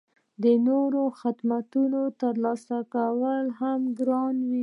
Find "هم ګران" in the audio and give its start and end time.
3.59-4.35